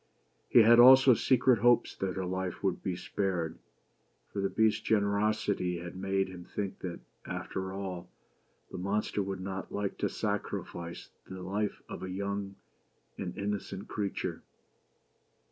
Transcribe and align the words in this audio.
He 0.49 0.63
had 0.63 0.79
also 0.79 1.13
secret 1.13 1.59
hopes 1.59 1.95
that 1.97 2.15
her 2.15 2.25
life 2.25 2.63
would 2.63 2.81
be 2.81 2.95
spared; 2.95 3.59
for 4.33 4.41
the 4.41 4.49
Beast's 4.49 4.81
generosity 4.81 5.77
had 5.77 5.95
made 5.95 6.27
him 6.27 6.43
think 6.43 6.79
that, 6.79 7.01
after 7.27 7.71
all, 7.71 8.09
the 8.71 8.79
monster 8.79 9.21
would 9.21 9.41
not 9.41 9.71
like 9.71 9.99
to 9.99 10.09
sacrifice 10.09 11.11
the 11.29 11.43
life 11.43 11.83
of 11.87 12.01
a 12.01 12.09
young 12.09 12.55
and 13.19 13.37
innocent 13.37 13.87
creature. 13.89 14.41